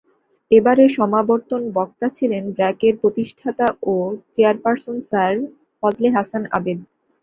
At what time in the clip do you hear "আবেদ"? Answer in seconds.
6.57-6.79